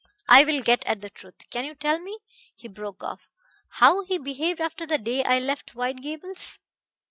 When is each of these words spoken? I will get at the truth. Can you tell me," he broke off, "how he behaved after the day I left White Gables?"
I 0.27 0.43
will 0.43 0.63
get 0.63 0.83
at 0.87 1.01
the 1.01 1.11
truth. 1.11 1.47
Can 1.51 1.63
you 1.63 1.75
tell 1.75 1.99
me," 1.99 2.17
he 2.55 2.67
broke 2.67 3.03
off, 3.03 3.29
"how 3.67 4.03
he 4.03 4.17
behaved 4.17 4.59
after 4.59 4.87
the 4.87 4.97
day 4.97 5.23
I 5.23 5.37
left 5.37 5.75
White 5.75 5.97
Gables?" 5.97 6.57